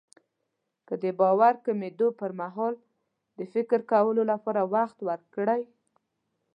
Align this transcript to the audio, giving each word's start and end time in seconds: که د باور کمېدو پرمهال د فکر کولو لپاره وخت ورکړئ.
که 0.87 0.93
د 1.03 1.05
باور 1.19 1.53
کمېدو 1.65 2.07
پرمهال 2.19 2.73
د 3.37 3.39
فکر 3.53 3.79
کولو 3.91 4.21
لپاره 4.31 4.61
وخت 4.75 4.97
ورکړئ. 5.09 5.61